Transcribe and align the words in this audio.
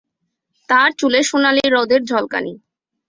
তার 0.69 0.89
চুলে 0.99 1.19
সোনালী 1.23 1.65
রোদের 1.67 2.01
ঝলকানি। 2.05 2.53